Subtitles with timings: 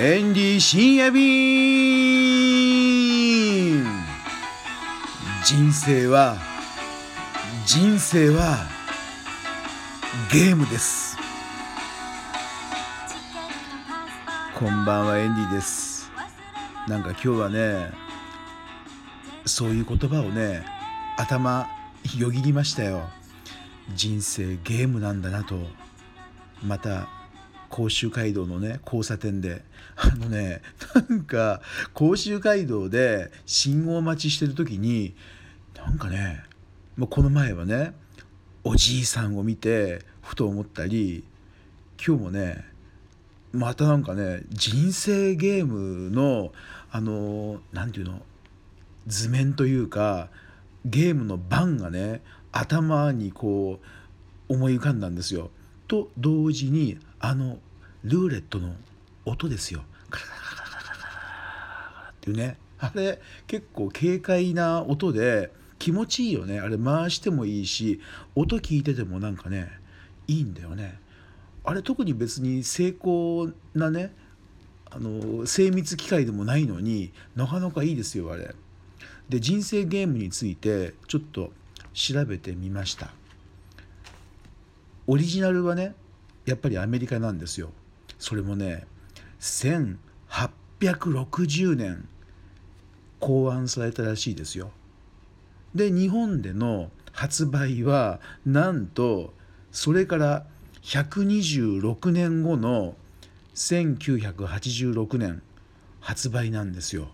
[0.00, 1.24] エンディ深夜便
[5.44, 6.36] 人生は
[7.66, 8.58] 人生は
[10.32, 11.16] ゲームです。
[14.56, 16.12] こんばんはエンディです。
[16.86, 17.90] なんか今日はね
[19.46, 20.64] そういう言葉をね
[21.16, 21.66] 頭
[22.16, 23.08] よぎりましたよ。
[23.96, 25.58] 人生ゲームなんだなと。
[26.62, 27.17] また
[27.68, 29.62] 甲州街道のね交差点で
[29.96, 30.62] あのね
[31.08, 31.60] なんか
[31.94, 35.14] 甲州街道で信号待ちしてる時に
[35.76, 36.42] なんかね
[36.96, 37.92] もうこの前はね
[38.64, 41.24] おじいさんを見てふと思ったり
[42.04, 42.64] 今日もね
[43.52, 46.52] またなんかね人生ゲームの
[46.90, 48.22] あの何て言うの
[49.06, 50.28] 図面というか
[50.84, 53.80] ゲームの盤がね頭にこ
[54.48, 55.50] う思い浮かんだんですよ。
[55.86, 57.58] と同時にあの
[58.04, 58.74] ルーレットの
[59.24, 59.82] 音ですよ。
[60.10, 60.94] カラカラカラカラカ
[62.04, 68.00] ラっていうねあれ結構軽快な音で気持ちいいよねあれ回してもいいし
[68.34, 69.70] 音聞いててもなんかね
[70.26, 70.98] いいんだよね。
[71.64, 74.14] あれ特に別に精巧なね
[74.90, 78.54] あの精密機械でもないのになかなかいいですよあれ。
[79.28, 81.52] で人生ゲームについてちょっと
[81.92, 83.10] 調べてみました
[85.06, 85.94] オリジナルはね
[86.48, 87.70] やっぱりアメリカなんですよ
[88.18, 88.86] それもね
[89.40, 92.08] 1860年
[93.20, 94.72] 考案されたらしいですよ
[95.74, 99.34] で日本での発売はなんと
[99.72, 100.46] それから
[100.82, 102.94] 126年後の
[103.54, 105.42] 1986年
[106.00, 107.08] 発売なんですよ。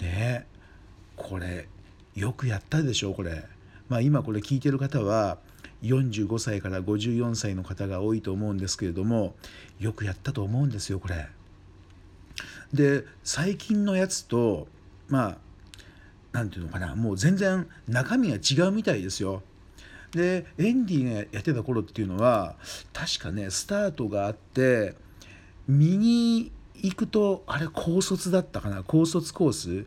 [0.00, 0.46] ね
[1.16, 1.68] これ
[2.14, 3.44] よくやったでしょこれ。
[3.88, 5.38] まあ今これ聞いてる方は
[5.82, 9.34] 45歳から54歳の方が多いと思うんですけれども
[9.78, 11.28] よくやったと思うんですよこれ。
[12.72, 14.66] で最近のやつと
[15.08, 15.38] まあ
[16.32, 19.42] 何て言うのかなもう全然中身が違うみたいですよ。
[20.12, 22.56] でエンディがやってた頃っていうのは
[22.92, 24.94] 確かねスタートがあって
[25.66, 29.86] 右行くとあれ高卒だったかな高卒コース？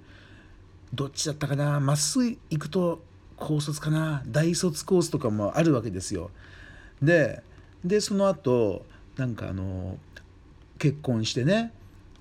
[0.94, 3.04] どっちだったかなまっすぐ行くと
[3.38, 4.24] 高卒かな？
[4.28, 6.32] 大卒コースとかもあるわけですよ。
[7.02, 7.42] で
[7.86, 9.98] でその後なんかあの
[10.80, 11.72] 結婚してね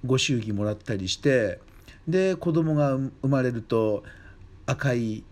[0.04, 1.58] ご祝儀もらったりして
[2.06, 4.04] で子供が生まれると
[4.66, 5.24] 赤い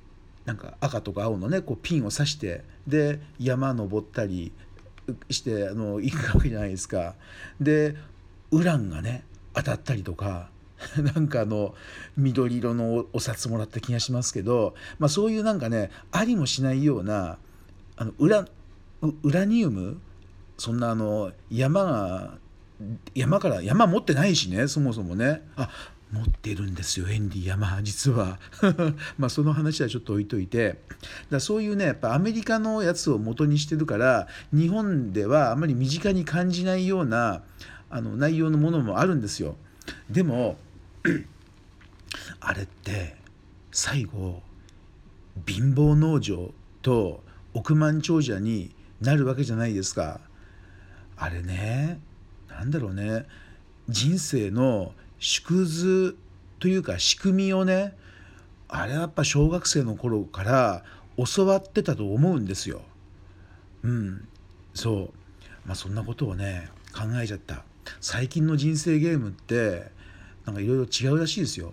[0.45, 4.53] なんか赤とか青のねこうピンを刺してで山登ったり
[5.31, 7.15] してあの行くわけじゃないですか。
[7.61, 7.95] で
[8.51, 10.49] ウランがね当たったりとか
[11.15, 11.75] なんかあの
[12.17, 17.39] 緑色のお札もらった気がしますけど、まあ、そういうなんかねありもしないような
[17.97, 18.47] あのウラ
[19.03, 20.01] ウラニウム
[20.59, 22.39] そんなあの山が
[23.15, 25.43] 山から山持ってないしねそもそもね。
[25.57, 25.71] あ
[26.13, 28.39] 持ってるんですよエンディ山実は。
[29.19, 30.79] まあその話はちょっと置いといて。
[31.31, 37.43] だそういうねやっぱアメリカのやつを元にしてるから日本ではあまり身近に感じないような
[37.91, 39.57] あの内容のものもあるんですよ。
[40.11, 40.57] でも
[42.41, 43.17] あれって
[43.73, 44.43] 最後
[45.47, 47.23] 貧乏農場と
[47.55, 50.21] 億万長者になるわけじゃないですか。
[51.17, 52.01] あれね
[52.49, 53.27] 何だろうね
[53.89, 56.17] 人生の縮図
[56.59, 57.97] というか仕組みをね
[58.69, 60.85] あれはやっぱ小学生の頃から
[61.17, 62.83] 教わってたと思うんですよ。
[63.83, 64.29] うん
[64.75, 65.11] そう。
[65.67, 67.65] まあそんなことをね考えちゃった。
[68.01, 69.91] 最近の人生ゲームって
[70.47, 71.73] なんかいろいろ違うらしいですよ。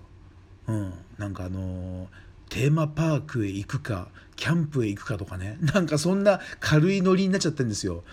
[0.67, 2.07] うん、なんかあのー、
[2.49, 8.03] テーマパークへ行くかキャンプへ行くかとかね なんかそんな軽いノリになっちゃってるんですよ。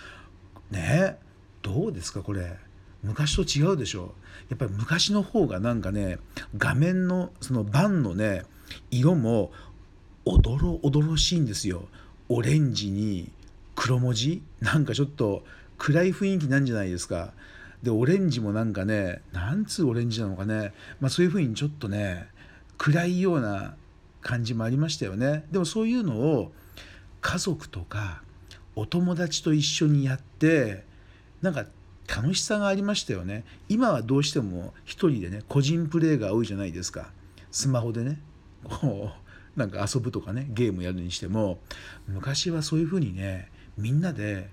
[0.71, 1.19] ね？
[1.63, 2.57] どうですかこれ？
[3.03, 4.15] 昔と違うでしょ？
[4.49, 6.19] やっぱり昔の方がなんかね
[6.57, 8.43] 画面のその盤のね
[8.91, 9.53] 色も
[10.25, 11.89] おどろおどろしいんですよ。
[12.29, 13.31] オレンジに
[13.75, 14.43] 黒文字？
[14.61, 15.45] なんかちょっと
[15.79, 17.33] 暗い雰囲気なんじゃないですか。
[17.83, 22.27] でオレンジもなんかねなんつうオレンジなのかね、まあ、そういうふうにちょっとね
[22.77, 23.75] 暗いような
[24.21, 25.45] 感じもありましたよね。
[25.51, 26.53] でもそういうのを
[27.21, 28.23] 家族とか
[28.75, 30.85] お友達と一緒にやって
[31.43, 31.67] なんか
[32.09, 33.45] 楽しさがありましたよね。
[33.69, 37.11] 今はどうしても一人でね個人プレーが多いじゃないですか。
[37.51, 38.21] スマホでね。
[38.65, 39.11] こ
[39.57, 41.59] うなんか遊ぶとかねゲームやるにしても。
[42.07, 44.49] 昔はそういうふうにねみんなで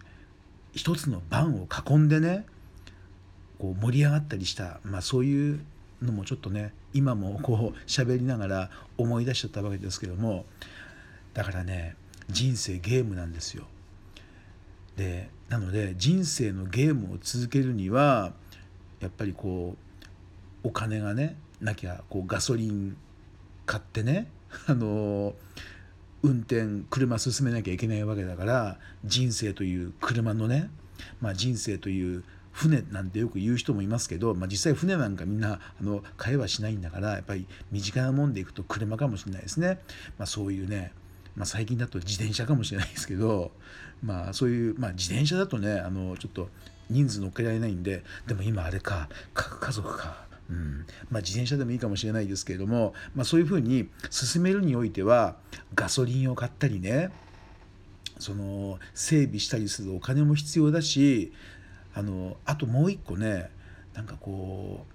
[0.74, 2.46] 一つの番を囲んでね
[3.66, 5.60] こう盛り上がったりした、まあ、そういう
[6.02, 10.46] のもちょっとね今もこう喋りながら思い出しちゃったわけですけども
[11.34, 11.96] だからね
[12.30, 13.66] 人生ゲームなんですよ。
[14.98, 18.34] でなので人生のゲームを続けるには
[19.00, 19.76] やっぱりこ
[20.64, 22.96] うお金がねなきゃこうガソリン
[23.66, 24.28] 買ってね
[24.68, 25.34] あの
[26.24, 30.70] 運転車進めなきゃいけないわけだから人生という車のね、
[31.20, 32.24] まあ、人生という
[32.56, 39.82] 船なんてよく言う人もいますけど、まあ、実際船なんかみんなあの買えはしないんだからやっぱり身近なもんでいくと車かもしれないですね、
[40.18, 40.94] まあ、そういうね、
[41.36, 43.52] まあ、最近だと自転車かもしれないですけど、
[44.02, 46.48] まあ、そういう、まあ、自転車だとねあのちょっと
[46.90, 50.24] 人数乗っけられないんででも今あれか核家族か。
[50.48, 55.38] うんまあ、自転車でもいいかもしれないですけれども、まあ、そういうふうに進めるにおいては
[55.74, 57.10] ガソリンを買ったりね
[58.20, 61.34] その整備したりするお金も必要だし
[61.96, 63.50] あのあともう一個ね
[63.94, 64.86] なんかこ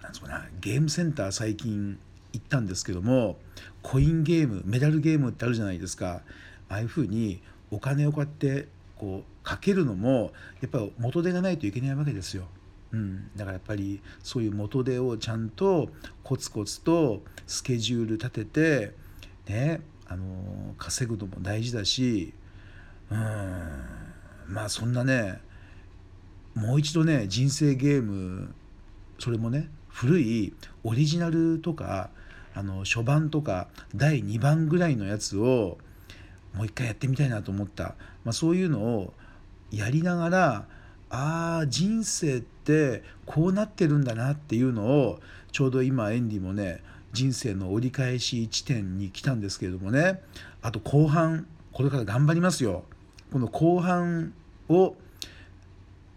[0.00, 1.98] うなんすかねゲームセンター最近
[2.32, 3.38] 行ったんですけども
[3.82, 6.22] コインゲームメダルゲームってあるじゃないですか。
[6.68, 12.44] ああいうふうにお金をこうやってこうかけるのもやっぱり元手がないといけないわけですよ。
[12.92, 15.88] うん、だからやっぱりそういう元手をちゃんと
[16.22, 18.94] コツコツとスケジュール立てて
[19.48, 22.34] ねあの稼ぐのも大事だし
[23.10, 23.18] うん。
[24.48, 25.40] まあそんなね
[26.54, 28.54] もう一度ね人生ゲーム
[29.18, 30.52] それもね古い
[30.84, 32.10] オリジナルとか
[32.54, 35.78] あの初版とか第2番ぐらいのやつを
[36.54, 37.94] もう一回やってみたいなと思った、
[38.24, 39.14] まあ、そういうのを
[39.70, 40.66] やりながら
[41.08, 45.20] ああ人生ってこうなってるんだなっていうのを
[45.50, 46.82] ちょうど今エンディもね
[47.12, 50.22] 人生の折り返し地点に来たんですけれどもね。
[50.62, 52.84] あと後半これから頑張りますよ。
[53.30, 54.32] この後半
[54.68, 54.94] を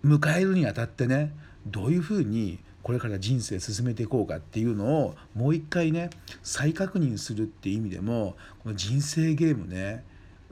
[0.05, 1.33] 迎えるにあたってね
[1.65, 6.11] どういうふうにこれから人生進めていこうかっていうのをもう一回ね
[6.43, 10.03] 再確認するっていう意味でもこの人生ゲームね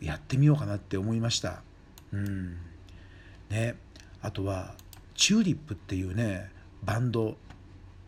[0.02, 1.62] やってみようかなって思いました。
[2.12, 2.58] うん
[3.50, 3.76] ね、
[4.24, 4.74] あとは
[5.14, 6.50] チューリップっていうね
[6.84, 7.38] バンド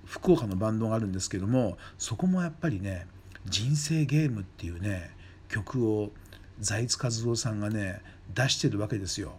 [0.05, 3.05] 福岡のバンドがあるんですけどもそこもやっぱりね
[3.45, 5.11] 人生ゲームっていうね
[5.49, 6.09] 曲を
[6.59, 8.01] 財津和夫さんがね
[8.33, 9.33] 出してるわけですよ。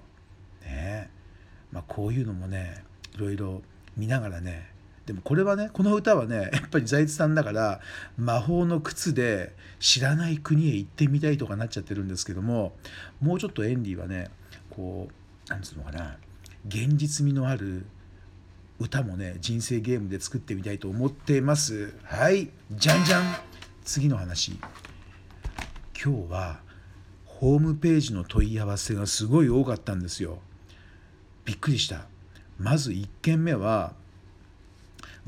[1.76, 2.82] まあ、こういうのもね
[3.16, 3.60] いろいろ
[3.98, 4.70] 見ながらね
[5.04, 7.80] でもこれはねこの歌はね やっぱり財津さんだから
[8.16, 12.74] 魔法の靴で知らない国へ行ってみたいとかなっちゃってるんですけども
[13.20, 14.30] もうちょっとエンディはね
[14.70, 15.10] こ
[15.46, 16.16] うなんつうのかな
[16.66, 17.84] 現実味のある
[18.78, 21.92] 歌もね人生ゲームで作ってみたいと思ってます。
[22.04, 23.36] はいじゃんじゃん。
[23.84, 24.58] 次の話。
[26.02, 26.60] 今日は
[27.26, 30.38] ホームページの問い合わせがすごい多かったんですよ。
[31.46, 32.06] びっくりした
[32.58, 33.94] まず1件目は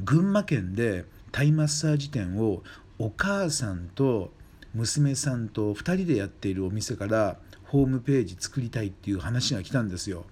[0.05, 2.62] 群馬県でタイマッサージ店を
[2.99, 4.31] お母さんと
[4.75, 10.25] 娘さんと2人でやっているお店からホームページ作りたいっていう話が来たんですよ。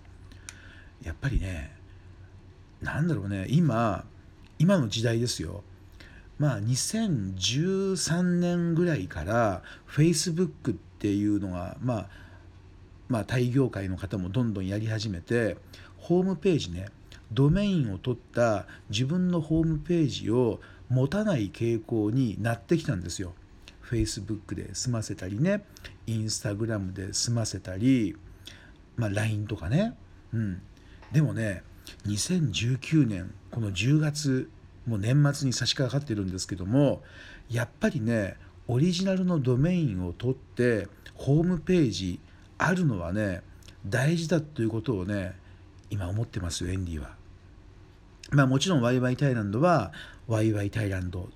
[1.03, 1.77] やっぱりね
[2.81, 4.05] なんだろうね今
[4.59, 5.63] 今の時代ですよ
[6.39, 12.09] まあ2013年ぐらいから Facebook っていうのがまあ
[13.09, 15.57] まあタイ業界の方もどんどんやり始めて
[15.99, 16.89] ホームページね
[17.33, 23.35] ドメインを取った自分のホームページを持たない傾向になってきたんですよ。
[23.89, 25.65] Facebook で済ませたりね
[26.07, 28.17] Instagram で済ませたり、
[28.97, 29.97] まあ、LINE とかね、
[30.33, 30.61] うん、
[31.13, 31.63] でもね
[32.07, 34.51] 2019年この10月
[34.87, 37.03] もう年末に差し掛かってるんですけども
[37.49, 38.37] やっぱりね
[38.69, 42.21] オリジナルのドメインを取ってホームページ
[42.59, 43.43] あるのはね
[43.87, 45.37] 大事だということをね
[45.91, 47.15] 今思ってますよエンディは。
[48.31, 49.93] まあもちろんワイワイタイランドは
[50.27, 51.29] ワイワイタイランド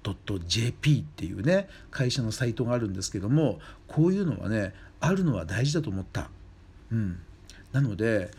[0.46, 6.30] .jp っていうね会社のサイトがあるんですけどもこういうのはねあるのは大事だと思った。
[6.90, 7.20] うん、
[7.72, 8.32] なので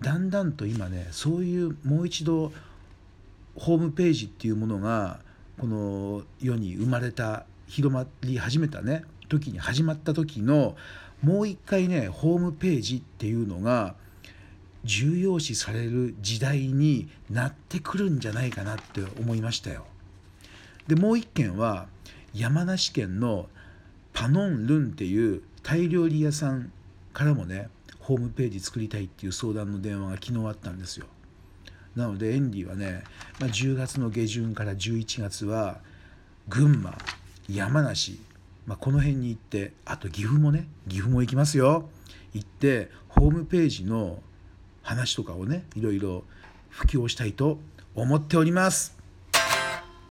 [0.00, 2.52] だんだんと今ねそういうもう一度
[3.56, 5.20] ホームページっていうものが
[5.58, 10.76] この世に生まれた広まり始めたね時に始まった時の
[11.22, 13.94] もう一回ねホームページっていうのが
[14.84, 19.84] 重要視される時代になってくるんじゃないかなって思いましたよ。
[20.86, 21.86] でもう一件は
[22.34, 23.48] 山梨県の
[24.12, 26.72] パノンルンっていうタイ料理屋さん
[27.12, 31.06] からもねホームページ作りたいっていう相談の電話が昨日あったんですよ。
[31.94, 33.04] なのでエンディはね、
[33.38, 35.80] まあ、10月の下旬から11月は
[36.48, 36.96] 群馬
[37.48, 38.20] 山梨、
[38.66, 41.88] まあ、この辺に行ってあと岐阜もね岐阜も行きますよ
[42.32, 44.22] 行ってホームページの
[44.82, 46.24] 話とかをねいろいろ
[46.68, 47.58] 布教したいと
[47.94, 48.99] 思っております。